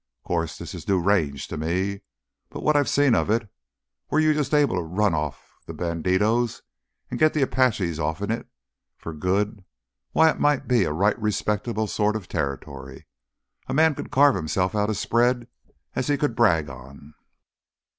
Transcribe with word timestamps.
'Course 0.25 0.57
this 0.57 0.73
is 0.73 0.87
new 0.87 0.99
range 0.99 1.47
to 1.47 1.57
me. 1.57 2.01
But 2.49 2.63
what 2.63 2.75
I've 2.75 2.89
seen 2.89 3.13
of 3.13 3.29
it, 3.29 3.47
were 4.09 4.19
you 4.19 4.33
jus' 4.33 4.51
able 4.51 4.75
to 4.77 4.81
run 4.81 5.13
off 5.13 5.53
th' 5.69 5.77
bandidos 5.77 6.63
an' 7.11 7.19
git 7.19 7.35
th' 7.35 7.43
Apaches 7.43 7.99
offen 7.99 8.31
it 8.31 8.47
for 8.97 9.13
good—why, 9.13 10.31
it 10.31 10.39
might 10.39 10.67
be 10.67 10.85
a 10.85 10.91
right 10.91 11.21
respectable 11.21 11.85
sorta 11.85 12.21
territory. 12.21 13.05
A 13.67 13.75
man 13.75 13.93
could 13.93 14.09
carve 14.09 14.33
hisself 14.41 14.73
out 14.73 14.89
a 14.89 14.95
spread 14.95 15.47
as 15.93 16.07
he 16.07 16.17
could 16.17 16.35
brag 16.35 16.67
on." 16.67 17.13